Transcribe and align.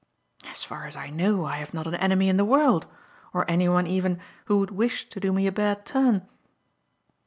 "As 0.45 0.63
far 0.63 0.87
as 0.87 0.95
I 0.95 1.11
know, 1.11 1.45
I 1.45 1.57
have 1.57 1.75
not 1.75 1.85
an 1.85 1.93
enemy 1.93 2.27
in 2.27 2.37
the 2.37 2.43
world, 2.43 2.87
or 3.35 3.45
anyone, 3.47 3.85
even, 3.85 4.19
who 4.45 4.57
would 4.57 4.71
wish 4.71 5.07
to 5.09 5.19
do 5.19 5.31
me 5.31 5.45
a 5.45 5.51
bad 5.51 5.85
turn." 5.85 6.27